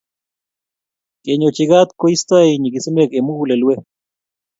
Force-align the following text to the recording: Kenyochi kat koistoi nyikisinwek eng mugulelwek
Kenyochi 1.23 1.63
kat 1.69 1.89
koistoi 1.99 2.51
nyikisinwek 2.59 3.11
eng 3.15 3.25
mugulelwek 3.25 3.81